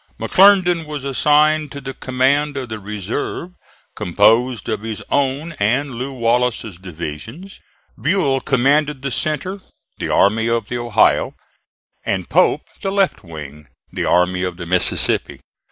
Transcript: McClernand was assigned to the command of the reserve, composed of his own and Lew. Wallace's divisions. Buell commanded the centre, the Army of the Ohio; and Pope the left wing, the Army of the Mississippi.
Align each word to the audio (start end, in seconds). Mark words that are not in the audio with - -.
McClernand 0.19 0.87
was 0.87 1.03
assigned 1.03 1.71
to 1.71 1.79
the 1.79 1.93
command 1.93 2.57
of 2.57 2.69
the 2.69 2.79
reserve, 2.79 3.51
composed 3.95 4.67
of 4.67 4.81
his 4.81 5.03
own 5.11 5.51
and 5.59 5.93
Lew. 5.93 6.11
Wallace's 6.11 6.79
divisions. 6.79 7.59
Buell 8.01 8.41
commanded 8.41 9.03
the 9.03 9.11
centre, 9.11 9.61
the 9.99 10.09
Army 10.09 10.47
of 10.49 10.69
the 10.69 10.77
Ohio; 10.79 11.35
and 12.03 12.27
Pope 12.29 12.63
the 12.81 12.89
left 12.91 13.23
wing, 13.23 13.67
the 13.93 14.05
Army 14.05 14.41
of 14.41 14.57
the 14.57 14.65
Mississippi. 14.65 15.39